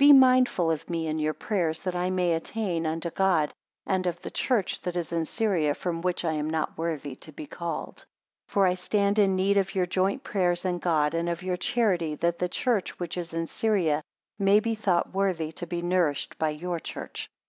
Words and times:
8 0.00 0.10
Be 0.10 0.12
mindful 0.12 0.72
of 0.72 0.90
me 0.90 1.06
in 1.06 1.20
your 1.20 1.32
prayers, 1.34 1.84
that 1.84 1.94
I 1.94 2.10
may 2.10 2.32
attain 2.32 2.84
unto 2.84 3.10
God, 3.10 3.52
and 3.86 4.08
of 4.08 4.20
the 4.20 4.30
church 4.32 4.80
that 4.82 4.96
is 4.96 5.12
in 5.12 5.24
Syria, 5.24 5.72
from 5.72 6.00
which 6.00 6.24
I 6.24 6.32
am 6.32 6.50
not 6.50 6.76
worthy 6.76 7.14
to 7.14 7.30
be 7.30 7.46
called. 7.46 7.98
9 8.48 8.48
For 8.48 8.66
I 8.66 8.74
stand 8.74 9.20
in 9.20 9.36
need 9.36 9.56
of 9.56 9.76
your 9.76 9.86
joint 9.86 10.24
prayers 10.24 10.64
in 10.64 10.80
God, 10.80 11.14
and 11.14 11.28
of 11.28 11.44
your 11.44 11.56
charity, 11.56 12.16
that 12.16 12.40
the 12.40 12.48
church 12.48 12.98
which 12.98 13.16
is 13.16 13.32
in 13.32 13.46
Syria 13.46 14.02
may 14.36 14.58
be 14.58 14.74
thought 14.74 15.14
worthy 15.14 15.52
to 15.52 15.64
be 15.68 15.80
nourished 15.80 16.38
by 16.40 16.50
your 16.50 16.80
church. 16.80 17.28